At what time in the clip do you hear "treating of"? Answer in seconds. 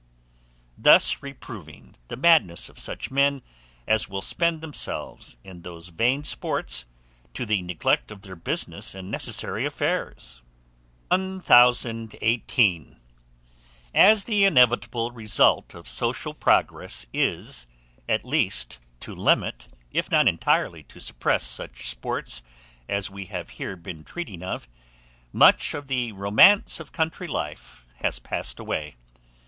24.03-24.67